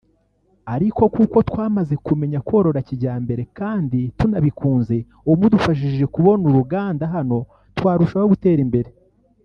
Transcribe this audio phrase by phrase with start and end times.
[0.75, 4.97] ariko kuko twamaze kumenya korora kijyambere kandi tunabikunze
[5.29, 7.37] ubu mudufashije kubona uruganda hano
[7.77, 8.89] twarushaho gutera imbere